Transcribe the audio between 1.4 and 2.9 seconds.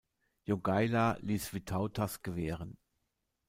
Vytautas gewähren.